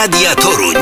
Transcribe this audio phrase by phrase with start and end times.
[0.00, 0.74] Radia Toruń.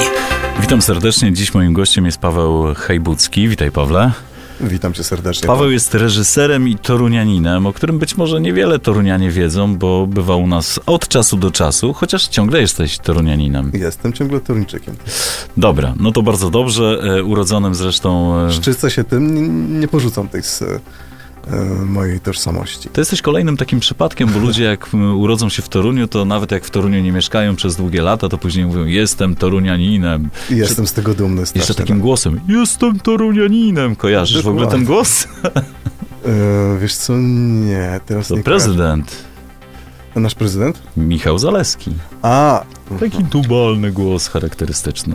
[0.61, 1.33] Witam serdecznie.
[1.33, 3.49] Dziś moim gościem jest Paweł Hejbucki.
[3.49, 4.13] Witaj, Pawle.
[4.61, 5.47] Witam cię serdecznie.
[5.47, 10.47] Paweł jest reżyserem i torunianinem, o którym być może niewiele torunianie wiedzą, bo bywa u
[10.47, 13.71] nas od czasu do czasu, chociaż ciągle jesteś torunianinem.
[13.75, 14.97] Jestem ciągle Toruńczykiem.
[15.57, 17.01] Dobra, no to bardzo dobrze.
[17.03, 18.39] E, urodzonym zresztą...
[18.47, 20.81] e, Szczycę się tym, nie, porzucam tej z e,
[21.87, 22.89] mojej tożsamości.
[22.89, 26.65] To jesteś kolejnym takim przypadkiem, bo ludzie jak urodzą się w Toruniu, to nawet jak
[26.65, 30.29] w Toruniu nie mieszkają przez długie lata, to później mówią, jestem torunianinem.
[30.51, 31.75] I jestem z tego dumny Jeszcze strasznie.
[31.75, 33.97] takim głosem, jestem torunianinem.
[33.97, 34.87] Kojarzysz w ogóle ten Dokładnie.
[34.87, 35.27] głos?
[36.27, 39.29] E, wiesz co, nie, teraz To nie prezydent kojarzę.
[40.21, 40.83] Nasz prezydent?
[40.97, 41.91] Michał Zaleski.
[42.23, 42.65] A,
[43.01, 45.15] Taki tubalny głos charakterystyczny.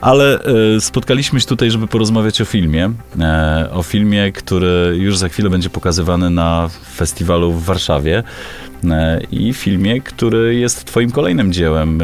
[0.00, 0.38] Ale
[0.76, 2.92] e, spotkaliśmy się tutaj, żeby porozmawiać o filmie.
[3.20, 8.22] E, o filmie, który już za chwilę będzie pokazywany na festiwalu w Warszawie.
[8.90, 12.02] E, I filmie, który jest twoim kolejnym dziełem.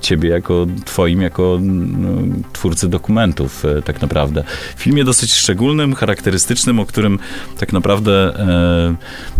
[0.00, 2.08] Ciebie jako twoim, jako no,
[2.52, 4.44] twórcy dokumentów e, tak naprawdę.
[4.76, 7.18] Filmie dosyć szczególnym, charakterystycznym, o którym
[7.58, 8.96] tak naprawdę e,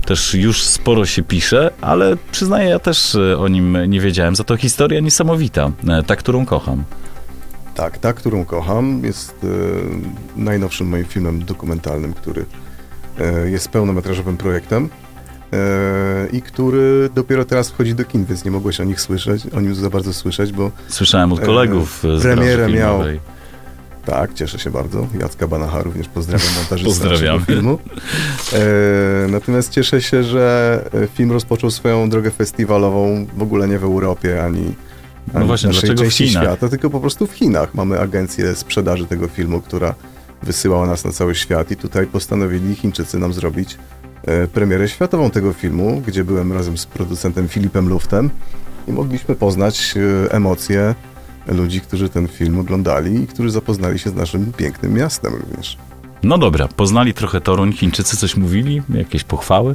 [0.07, 4.37] też już sporo się pisze, ale przyznaję, ja też e, o nim nie wiedziałem.
[4.37, 6.85] Za to historia niesamowita, e, ta, którą kocham.
[7.75, 9.47] tak, ta, którą kocham, jest e,
[10.37, 12.47] najnowszym moim filmem dokumentalnym, który
[13.45, 14.89] jest pełnometrażowym projektem
[16.33, 19.75] i który dopiero teraz wchodzi do kin, więc nie mogłeś o nich słyszeć, o nim
[19.75, 23.01] za bardzo słyszeć, bo Słyszałem od E, kolegów e, z premierę miał.
[24.05, 25.07] Tak, cieszę się bardzo.
[25.21, 27.39] Jacka Banacha również pozdrawiam montażystę Pozdrawiamy.
[27.39, 27.79] naszego filmu.
[28.53, 33.85] E, natomiast cieszę się, że e, film rozpoczął swoją drogę festiwalową w ogóle nie w
[33.85, 34.75] Europie, ani, ani
[35.35, 36.43] No właśnie, w naszej części Chinach?
[36.45, 37.75] świata, tylko po prostu w Chinach.
[37.75, 39.95] Mamy agencję sprzedaży tego filmu, która
[40.43, 43.77] wysyłała nas na cały świat i tutaj postanowili Chińczycy nam zrobić e,
[44.53, 48.31] premierę światową tego filmu, gdzie byłem razem z producentem Filipem Luftem
[48.89, 49.95] i mogliśmy poznać
[50.27, 50.95] e, emocje
[51.47, 55.77] ludzi, którzy ten film oglądali i którzy zapoznali się z naszym pięknym miastem również.
[56.23, 59.75] No dobra, poznali trochę Toruń, Chińczycy coś mówili, jakieś pochwały.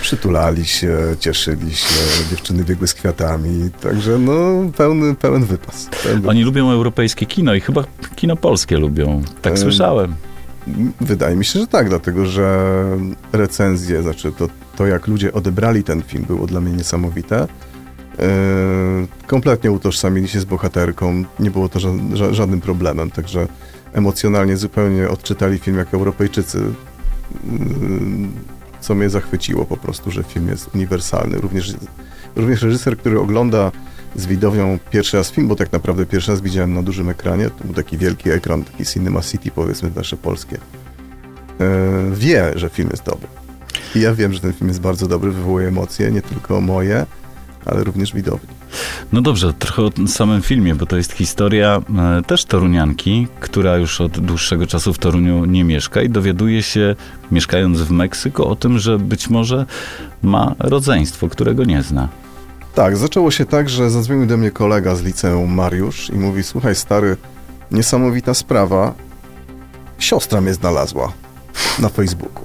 [0.00, 1.94] Przytulali się, cieszyli się,
[2.30, 5.88] dziewczyny biegły z kwiatami, także no pełny, pełen wypas.
[6.02, 7.84] Pełen Oni lubią europejskie kino i chyba
[8.16, 9.22] kino polskie lubią.
[9.42, 10.14] Tak Em, słyszałem.
[11.00, 12.74] Wydaje mi się, że tak, dlatego że
[13.32, 17.46] recenzje, znaczy to, to jak ludzie odebrali ten film było dla mnie niesamowite.
[18.18, 18.26] Yy,
[19.26, 23.48] kompletnie utożsamili się z bohaterką, nie było to ża- ża- żadnym problemem, także
[23.92, 27.50] emocjonalnie zupełnie odczytali film jak Europejczycy, yy,
[28.80, 31.38] co mnie zachwyciło po prostu, że film jest uniwersalny.
[31.38, 31.74] Również,
[32.36, 33.72] również reżyser, który ogląda
[34.16, 37.64] z widownią pierwszy raz film, bo tak naprawdę pierwszy raz widziałem na dużym ekranie, to
[37.64, 40.58] był taki wielki ekran, taki Cinema City powiedzmy nasze polskie,
[41.58, 41.66] yy,
[42.16, 43.28] wie, że film jest dobry.
[43.94, 47.06] I ja wiem, że ten film jest bardzo dobry, wywołuje emocje, nie tylko moje,
[47.66, 48.48] ale również widowni.
[49.12, 54.00] No dobrze, trochę o samym filmie, bo to jest historia e, też torunianki, która już
[54.00, 56.96] od dłuższego czasu w Toruniu nie mieszka i dowiaduje się,
[57.32, 59.66] mieszkając w Meksyku, o tym, że być może
[60.22, 62.08] ma rodzeństwo, którego nie zna.
[62.74, 66.74] Tak, zaczęło się tak, że zadzwonił do mnie kolega z liceum Mariusz i mówi, słuchaj
[66.74, 67.16] stary,
[67.70, 68.94] niesamowita sprawa,
[69.98, 71.12] siostra mnie znalazła
[71.78, 72.44] na Facebooku.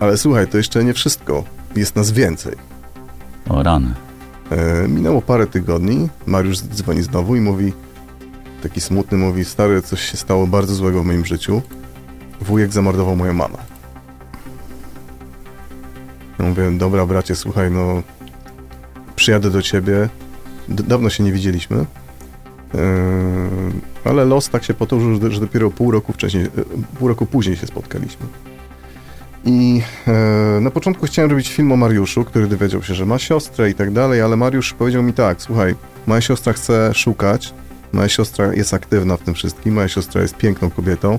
[0.00, 1.44] Ale słuchaj, to jeszcze nie wszystko,
[1.76, 2.56] jest nas więcej.
[3.48, 3.94] O rany.
[4.50, 7.72] E, minęło parę tygodni, Mariusz dzwoni znowu i mówi,
[8.62, 11.62] taki smutny, mówi, stary, coś się stało bardzo złego w moim życiu,
[12.40, 13.58] wujek zamordował moją mamę.
[16.38, 18.02] Ja mówię, dobra bracie, słuchaj, no
[19.16, 20.08] przyjadę do ciebie,
[20.68, 21.86] dawno się nie widzieliśmy, e,
[24.04, 26.48] ale los tak się potoczył, że, dopiero pół roku wcześniej, e,
[26.98, 28.26] pół roku później się spotkaliśmy.
[29.44, 33.70] I e, na początku chciałem robić film o Mariuszu, który dowiedział się, że ma siostrę
[33.70, 35.74] i tak dalej, ale Mariusz powiedział mi tak, słuchaj,
[36.06, 37.54] moja siostra chce szukać,
[37.92, 41.18] moja siostra jest aktywna w tym wszystkim, moja siostra jest piękną kobietą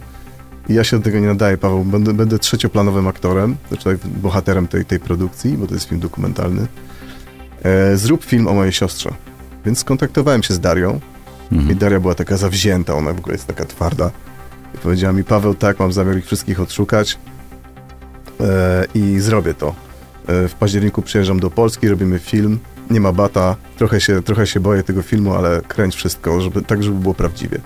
[0.70, 4.86] i ja się do tego nie nadaję, Paweł, będę, będę trzecioplanowym aktorem, znaczy bohaterem tej,
[4.86, 6.68] tej produkcji, bo to jest film dokumentalny.
[7.64, 9.14] E, zrób film o mojej siostrze.
[9.66, 11.00] Więc skontaktowałem się z Darią
[11.52, 11.78] i Mhm.
[11.78, 14.12] Daria była taka zawzięta, ona w ogóle jest taka twarda.
[14.76, 17.18] I powiedziała mi, Paweł, tak, mam zamiar ich wszystkich odszukać
[18.40, 19.76] e, i zrobię to.
[20.28, 24.60] E, w październiku przyjeżdżam do Polski, robimy film, nie ma bata, trochę się, trochę się
[24.60, 27.60] boję tego filmu, ale kręć wszystko, żeby, tak, żeby było prawdziwie.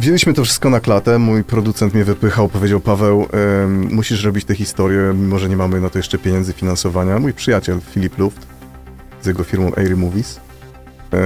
[0.00, 3.28] Wzięliśmy to wszystko na klatę, mój producent mnie wypychał, powiedział, Paweł,
[3.62, 7.18] em, musisz robić tę historię, mimo że nie mamy na to jeszcze pieniędzy, finansowania.
[7.18, 8.46] Mój przyjaciel Filip Luft
[9.22, 10.40] z jego firmą Airy Movies
[11.12, 11.18] e,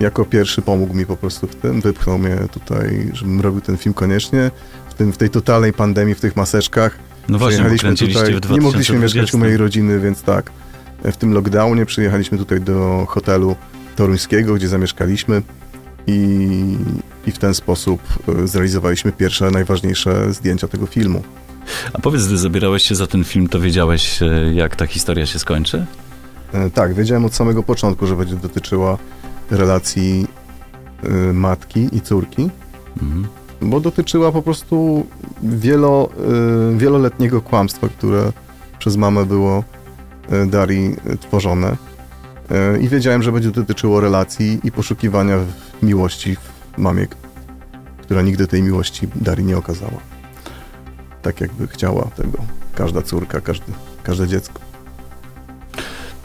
[0.00, 3.94] jako pierwszy pomógł mi po prostu w tym, wypchnął mnie tutaj, żebym robił ten film
[3.94, 4.50] koniecznie,
[4.88, 6.98] w, tym, w tej totalnej pandemii, w tych maseczkach.
[7.28, 8.54] No właśnie, tutaj, w 2020.
[8.54, 10.50] nie mogliśmy mieszkać u mojej rodziny, więc tak,
[11.04, 13.56] w tym lockdownie przyjechaliśmy tutaj do hotelu
[13.96, 15.42] toruńskiego, gdzie zamieszkaliśmy
[16.10, 16.76] i,
[17.26, 21.22] i w ten sposób e, zrealizowaliśmy pierwsze, najważniejsze zdjęcia tego filmu.
[21.92, 25.38] A powiedz, gdy zabierałeś się za ten film, to wiedziałeś, e, jak ta historia się
[25.38, 25.86] skończy?
[26.52, 28.98] E, tak, wiedziałem od samego początku, że będzie dotyczyła
[29.50, 30.26] relacji
[31.32, 32.50] matki i córki,
[33.02, 33.26] mhm.
[33.60, 35.06] bo dotyczyła po prostu
[35.42, 36.08] wielo,
[36.76, 38.32] wieloletniego kłamstwa, które
[38.78, 39.64] przez mamę było
[40.46, 41.76] Darii tworzone.
[42.80, 45.38] I wiedziałem, że będzie dotyczyło relacji i poszukiwania
[45.82, 47.06] miłości w mamie,
[48.02, 50.00] która nigdy tej miłości Darii nie okazała.
[51.22, 52.38] Tak jakby chciała tego
[52.74, 53.72] każda córka, każdy,
[54.02, 54.60] każde dziecko.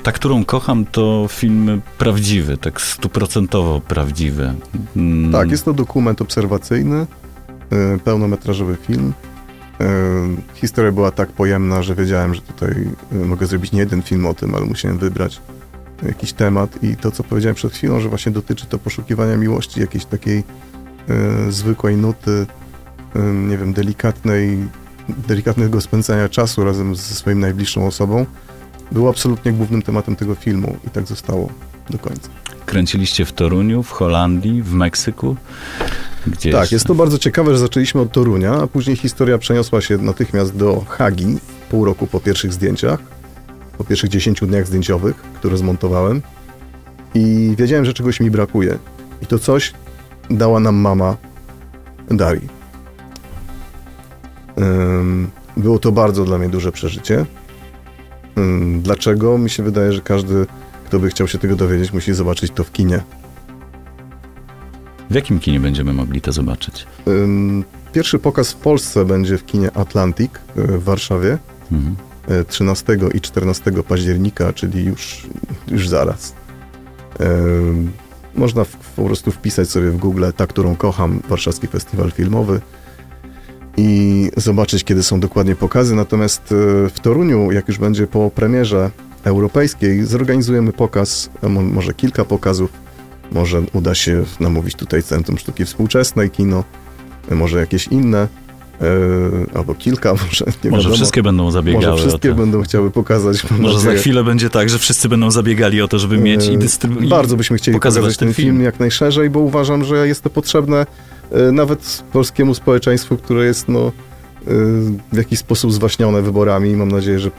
[0.03, 4.53] Ta, którą kocham, to film prawdziwy, tak stuprocentowo prawdziwy.
[4.95, 5.31] Mm.
[5.31, 7.07] Tak, jest to dokument obserwacyjny,
[7.95, 9.13] y, pełnometrażowy film.
[9.81, 9.83] Y,
[10.53, 12.71] historia była tak pojemna, że wiedziałem, że tutaj
[13.13, 15.41] y, mogę zrobić nie jeden film o tym, ale musiałem wybrać
[16.03, 20.05] jakiś temat i to, co powiedziałem przed chwilą, że właśnie dotyczy to poszukiwania miłości, jakiejś
[20.05, 20.43] takiej
[21.49, 22.45] zwykłej nuty,
[23.47, 24.57] nie wiem, delikatnej,
[25.27, 28.25] delikatnego spędzania czasu razem ze swoim najbliższą osobą,
[28.91, 31.49] był absolutnie głównym tematem tego filmu i tak zostało
[31.89, 32.29] do końca.
[32.65, 35.35] Kręciliście w Toruniu, w Holandii, w Meksyku?
[36.27, 36.53] Gdzieś...
[36.53, 40.55] Tak, jest to bardzo ciekawe, że zaczęliśmy od Torunia, a później historia przeniosła się natychmiast
[40.55, 41.37] do Hagi,
[41.69, 42.99] pół roku po pierwszych zdjęciach,
[43.77, 46.21] po pierwszych 10 dniach zdjęciowych, które zmontowałem
[47.15, 48.77] i wiedziałem, że czegoś mi brakuje.
[49.21, 49.73] I to coś
[50.29, 51.17] dała nam mama
[52.07, 52.47] Darii.
[55.57, 57.25] Było to bardzo dla mnie duże przeżycie.
[58.79, 59.37] Dlaczego?
[59.37, 60.45] Mi się wydaje, że każdy,
[60.85, 63.01] kto by chciał się tego dowiedzieć, musi zobaczyć to w kinie.
[65.09, 66.87] W jakim kinie będziemy mogli to zobaczyć?
[67.93, 71.37] Pierwszy pokaz w Polsce będzie w kinie Atlantic e, w Warszawie
[71.71, 71.95] mhm.
[72.47, 75.27] 13 e, i 14 października, czyli już,
[75.67, 76.33] już zaraz.
[78.35, 82.61] Można w, po prostu wpisać sobie w Google ta, którą kocham, Warszawski Festiwal Filmowy
[83.77, 85.95] i zobaczyć, kiedy są dokładnie pokazy.
[85.95, 88.91] Natomiast e, w Toruniu, jak już będzie po premierze
[89.23, 92.69] europejskiej, zorganizujemy pokaz, może kilka pokazów.
[93.31, 96.63] Może uda się namówić tutaj Centrum Sztuki Współczesnej, kino,
[97.31, 98.27] może jakieś inne.
[98.81, 98.87] Yy,
[99.53, 100.95] albo kilka, może nie Może wiadomo.
[100.95, 101.85] wszystkie będą zabiegały.
[101.85, 103.43] Może wszystkie będą chciały pokazać.
[103.59, 107.09] Może za chwilę będzie tak, że wszyscy będą zabiegali o to, żeby mieć i dystrybuować.
[107.09, 108.47] Bardzo byśmy chcieli pokazać ten film.
[108.47, 110.85] film jak najszerzej, bo uważam, że jest to potrzebne
[111.31, 113.91] E, nawet polskiemu społeczeństwu, które jest no, e,
[115.13, 116.75] w jakiś sposób zwaśnione wyborami.
[116.75, 117.31] Mam nadzieję, że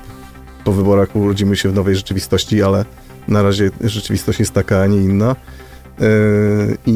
[0.65, 2.85] po wyborach urodzimy się w nowej rzeczywistości, ale
[3.29, 5.37] na razie rzeczywistość jest taka, a nie inna.
[6.01, 6.05] E,
[6.87, 6.93] I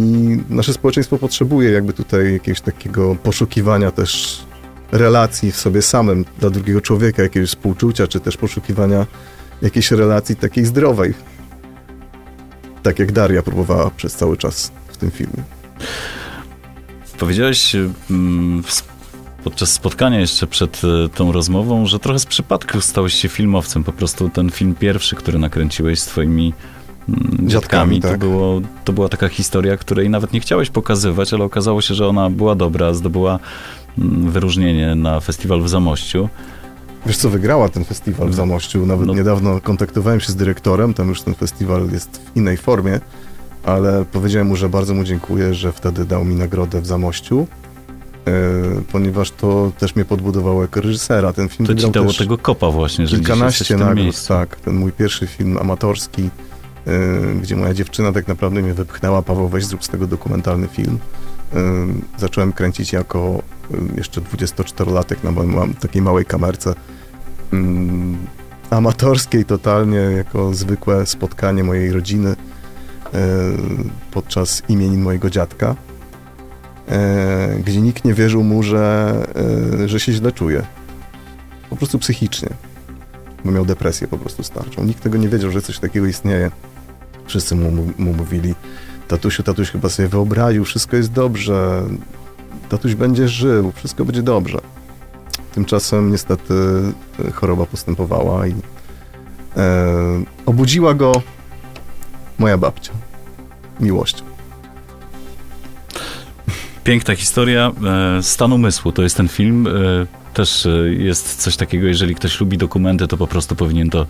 [0.48, 4.40] nasze społeczeństwo potrzebuje jakby tutaj jakiegoś takiego poszukiwania też
[4.92, 9.06] relacji w sobie samym dla drugiego człowieka, jakiegoś współczucia, czy też poszukiwania
[9.62, 11.14] jakiejś relacji takiej zdrowej.
[12.82, 15.42] Tak jak Daria próbowała przez cały czas w tym filmie.
[17.18, 17.76] Powiedziałeś
[18.10, 18.62] mm,
[19.44, 23.84] podczas spotkania jeszcze przed e, tą rozmową, że trochę z przypadku stałeś się filmowcem.
[23.84, 26.06] Po prostu ten film pierwszy, który nakręciłeś z
[27.10, 28.12] mm, dziadkami, tak.
[28.12, 32.08] to, było, to była taka historia, której nawet nie chciałeś pokazywać, ale okazało się, że
[32.08, 33.38] ona była dobra, zdobyła
[33.98, 36.28] mm, wyróżnienie na festiwal w Zamościu.
[37.06, 38.86] Wiesz co, wygrała ten festiwal w Zamościu.
[38.86, 39.14] Nawet no.
[39.14, 43.00] niedawno kontaktowałem się z dyrektorem, tam już ten festiwal jest w innej formie
[43.64, 47.46] ale powiedziałem mu, że bardzo mu dziękuję, że wtedy dał mi nagrodę w Zamościu,
[48.26, 48.32] e,
[48.92, 51.32] ponieważ to też mnie podbudowało jako reżysera.
[51.32, 54.56] Ten film to ci dało tego kopa właśnie, że kilkanaście nagród, tak.
[54.56, 56.30] Ten mój pierwszy film amatorski,
[57.42, 60.98] gdzie moja dziewczyna tak naprawdę mnie wypchnęła, Paweł weź zrób z tego dokumentalny film.
[62.18, 63.42] Zacząłem kręcić jako
[63.96, 66.74] jeszcze 24-latek na takiej małej kamerce
[68.70, 72.36] amatorskiej totalnie, jako zwykłe spotkanie mojej rodziny
[74.10, 75.76] podczas imienin mojego dziadka,
[77.64, 79.14] gdzie nikt nie wierzył mu, że,
[79.86, 80.62] że się źle czuje.
[81.70, 82.48] Po prostu psychicznie.
[83.44, 84.84] Bo miał depresję po prostu starczą.
[84.84, 86.50] Nikt tego nie wiedział, że coś takiego istnieje.
[87.30, 88.54] Wszyscy mu, mu mówili,
[89.08, 91.82] tatusiu, tatuś chyba sobie wyobraził, wszystko jest dobrze,
[92.68, 94.58] tatuś będzie żył, wszystko będzie dobrze.
[95.54, 96.54] Tymczasem niestety
[97.34, 98.54] choroba postępowała i
[99.56, 99.84] e,
[100.46, 101.22] obudziła go
[102.38, 102.92] moja babcia.
[103.80, 104.24] Miłość.
[106.84, 107.72] Piękna historia.
[108.18, 109.68] E, Stan umysłu to jest ten film.
[110.30, 114.06] E, też e, jest coś takiego, jeżeli ktoś lubi dokumenty, to po prostu powinien to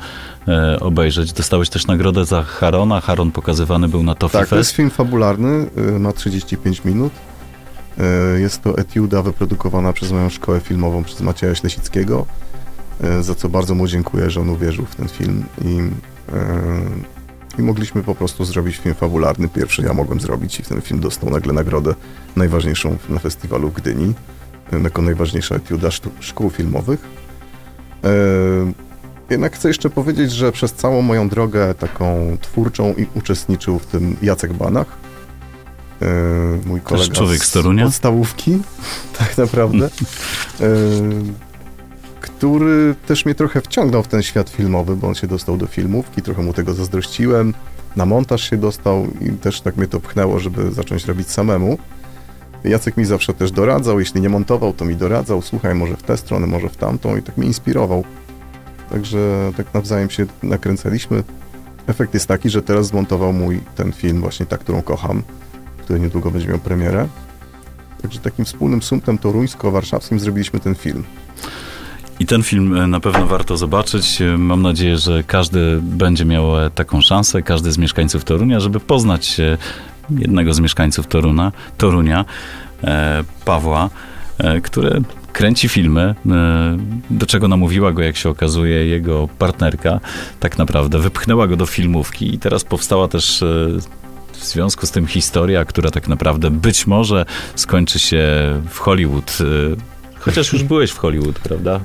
[0.81, 1.33] obejrzeć.
[1.33, 3.01] Dostałeś też nagrodę za Harona.
[3.01, 5.67] Haron pokazywany był na Toffee Tak, to jest film fabularny,
[5.99, 7.13] ma 35 minut.
[8.39, 12.27] Jest to etiuda wyprodukowana przez moją szkołę filmową, przez Macieja Ślesickiego,
[13.21, 15.79] za co bardzo mu dziękuję, że on uwierzył w ten film i
[17.59, 19.49] i mogliśmy po prostu zrobić film fabularny.
[19.49, 21.95] Pierwszy ja mogłem zrobić i ten film dostał nagle nagrodę
[22.37, 24.15] najważniejszą na festiwalu w Gdyni,
[24.73, 25.89] jako najważniejsza etiuda
[26.21, 27.01] szkół filmowych.
[29.31, 34.17] Jednak chcę jeszcze powiedzieć, że przez całą moją drogę taką twórczą i uczestniczył w tym
[34.23, 34.87] Jacek Banach,
[36.67, 38.59] mój kolega Też człowiek z z podstawówki,
[39.19, 39.91] tak naprawdę
[42.21, 46.23] który też mnie trochę wciągnął w ten świat filmowy, bo on się dostał do filmówki,
[46.23, 47.55] trochę mu tego zazdrościłem.
[47.97, 51.79] Na montaż się dostał i też tak mnie to pchnęło, żeby zacząć robić samemu.
[52.65, 56.17] Jacek mi zawsze też doradzał, jeśli nie montował, to mi doradzał, słuchaj, może w tę
[56.17, 58.05] stronę, może w tamtą i tak mnie inspirował.
[58.91, 61.23] Także tak nawzajem się nakręcaliśmy.
[61.87, 65.23] Efekt jest taki, że teraz zmontował mój ten film, właśnie ta, którą kocham,
[65.79, 67.09] który niedługo będzie miał premierę.
[68.03, 71.05] Także takim wspólnym sumptem toruńsko-warszawskim zrobiliśmy ten film.
[72.21, 74.23] I ten film e, na pewno warto zobaczyć.
[74.23, 78.81] E, mam nadzieję, że każdy będzie miał e, taką szansę, każdy z mieszkańców Torunia, żeby
[78.81, 79.41] poznać
[80.19, 82.25] jednego z mieszkańców Toruna, Torunia,
[83.45, 83.91] Pawła,
[84.63, 85.03] który
[85.33, 86.15] kręci filmy,
[87.11, 90.01] do czego namówiła go, jak się okazuje, jego partnerka.
[90.41, 93.45] Tak naprawdę wypchnęła go do filmówki i teraz powstała też
[94.33, 97.25] w związku z tym historia, która tak naprawdę być może
[97.55, 98.23] skończy się
[98.71, 99.39] w Hollywood
[100.21, 101.81] Chociaż już byłeś w Hollywood, prawda?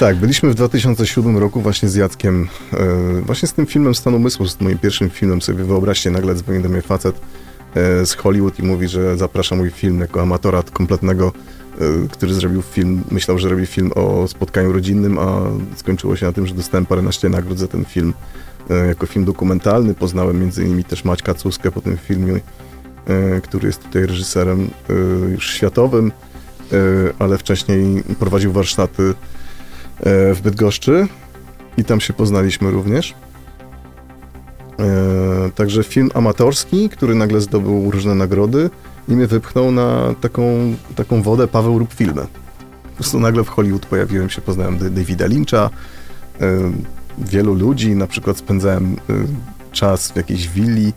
[0.00, 4.46] Tak, byliśmy w 2007 roku właśnie z Jackiem, e, właśnie z tym filmem Stan Umysłu,
[4.46, 5.42] z moim pierwszym filmem.
[5.42, 7.20] Sobie wyobraźcie, nagle dzwoni do mnie facet e,
[8.04, 11.32] z Hollywood i mówi, że zaprasza mój film jako amatora kompletnego,
[11.80, 15.42] e, który zrobił film, myślał, że robi film o spotkaniu rodzinnym, a
[15.76, 18.14] skończyło się na tym, że dostałem paręnaście nagród za ten film
[18.88, 19.94] jako film dokumentalny.
[19.94, 22.40] Poznałem między innymi też Maćka Cuskę po tym filmie,
[23.42, 24.70] który jest tutaj reżyserem
[25.32, 26.12] już światowym.
[26.72, 26.78] E,
[27.18, 29.02] ale wcześniej prowadził warsztaty
[30.00, 31.08] e, w Bydgoszczy
[31.76, 33.14] i tam się poznaliśmy również.
[34.78, 38.70] E, także film amatorski, który nagle zdobył różne nagrody
[39.08, 42.26] i mnie wypchnął na taką, taką wodę Paweł rób filmy.
[42.82, 45.70] Po prostu nagle w Hollywood pojawiłem się, poznałem Davida Lyncha,
[47.18, 48.96] wielu ludzi, na przykład spędzałem
[49.72, 50.92] czas w jakiejś willi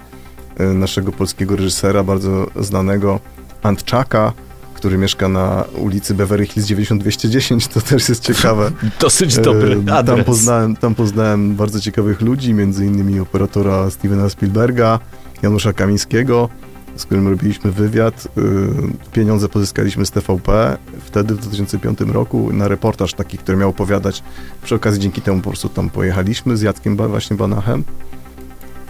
[0.59, 3.19] naszego polskiego reżysera, bardzo znanego,
[3.63, 4.33] Antczaka,
[4.79, 8.71] który mieszka na ulicy Beverly Hills 9210, to też jest ciekawe.
[9.01, 10.17] Dosyć dobry adres.
[10.17, 15.00] Tam poznałem, tam poznałem bardzo ciekawych ludzi, między innymi operatora Stevena Spielberga,
[15.41, 16.50] Janusza Kamińskiego,
[16.95, 18.25] z którym robiliśmy wywiad.
[18.25, 24.24] Y, pieniądze pozyskaliśmy z TVP wtedy w 2005 roku na reportaż taki, który miał opowiadać.
[24.63, 27.83] Przy okazji dzięki temu po prostu tam pojechaliśmy z Jackiem właśnie Banachem.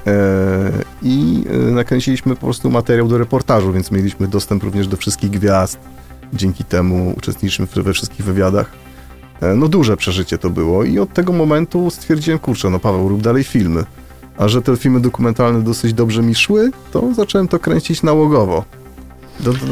[0.07, 5.29] E, i e, nakręciliśmy po prostu materiał do reportażu, więc mieliśmy dostęp również do wszystkich
[5.29, 5.79] gwiazd.
[6.33, 8.71] Dzięki temu uczestniczyliśmy we wszystkich wywiadach.
[9.41, 13.21] E, no duże przeżycie to było i od tego momentu stwierdziłem, kurczę, no Paweł, rób
[13.21, 13.83] dalej filmy.
[14.37, 18.65] A że te filmy dokumentalne dosyć dobrze mi szły, to zacząłem to kręcić nałogowo.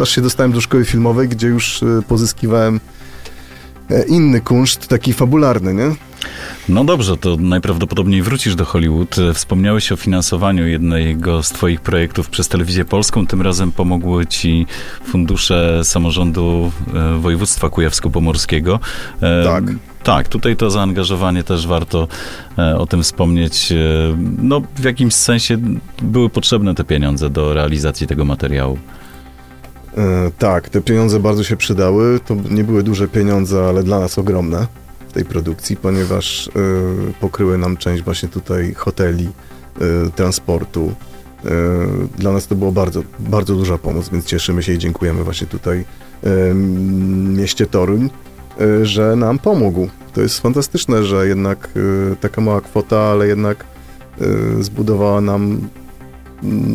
[0.02, 2.80] Aż się dostałem do szkoły filmowej, gdzie już pozyskiwałem
[4.08, 6.07] inny kunszt, taki fabularny, nie?
[6.70, 9.16] No dobrze, to najprawdopodobniej wrócisz do Hollywood.
[9.34, 13.28] Wspomniałeś o finansowaniu jednego z Twoich projektów przez Telewizję Polską.
[13.28, 14.66] Tym razem pomogły Ci
[15.06, 18.80] fundusze samorządu e, województwa kujawsko-pomorskiego.
[19.22, 19.64] E, tak.
[20.04, 22.08] Tak, tutaj to zaangażowanie też warto
[22.58, 23.74] e, o tym wspomnieć.
[24.38, 25.58] No, w jakimś sensie
[26.02, 28.78] były potrzebne te pieniądze do realizacji tego materiału.
[30.38, 32.20] Tak, te pieniądze bardzo się przydały.
[32.20, 34.68] To nie były duże pieniądze, ale dla nas ogromne
[35.18, 36.52] tej produkcji, ponieważ y,
[37.20, 39.30] pokryły nam część właśnie tutaj hoteli,
[40.08, 40.92] y, transportu.
[41.46, 41.50] Y,
[42.18, 45.86] dla nas to było bardzo, bardzo duża pomoc, więc cieszymy się i dziękujemy właśnie tutaj
[47.34, 48.10] mieście Toruń,
[48.82, 49.90] że nam pomógł.
[50.14, 51.70] To jest fantastyczne, że jednak
[52.22, 53.66] taka mała kwota, ale jednak
[54.60, 55.70] zbudowała nam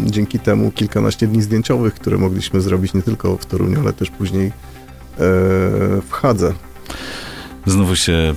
[0.04, 4.52] dzięki temu kilkanaście dni zdjęciowych, które mogliśmy zrobić nie tylko w Toruniu, ale też później
[5.18, 6.52] w Hadze.
[7.66, 8.34] Znowu się e,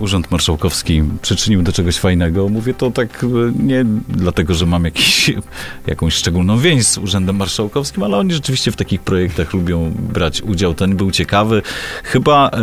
[0.00, 2.48] Urząd Marszałkowski przyczynił do czegoś fajnego.
[2.48, 5.32] Mówię to tak e, nie dlatego, że mam jakiś,
[5.86, 10.74] jakąś szczególną więź z Urzędem Marszałkowskim, ale oni rzeczywiście w takich projektach lubią brać udział.
[10.74, 11.62] Ten był ciekawy.
[12.04, 12.58] Chyba e,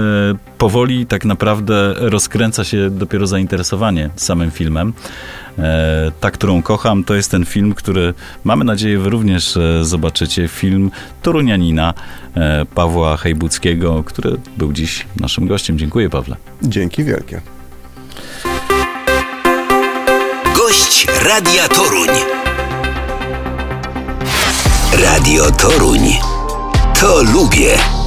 [0.57, 4.93] powoli tak naprawdę rozkręca się dopiero zainteresowanie samym filmem.
[5.59, 10.47] E, ta, którą kocham, to jest ten film, który mamy nadzieję wy również e, zobaczycie.
[10.47, 10.91] Film
[11.21, 11.93] Torunianina
[12.35, 15.79] e, Pawła Hejbuckiego, który był dziś naszym gościem.
[15.79, 16.35] Dziękuję, Pawle.
[16.63, 17.41] Dzięki wielkie.
[20.57, 22.09] Gość Radia Toruń.
[25.03, 26.01] Radio Toruń.
[26.99, 28.02] To lubię.